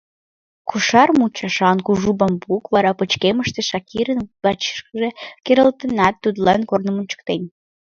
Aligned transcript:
Кошар 0.69 1.09
мучашан 1.17 1.77
кужу 1.85 2.11
бамбук 2.19 2.63
вара 2.73 2.91
пычкемыште 2.99 3.61
Шакирын 3.69 4.19
вачышкыже 4.43 5.09
керылтынат, 5.45 6.15
тудлан 6.23 6.61
корным 6.69 6.95
ончыктен. 7.01 7.41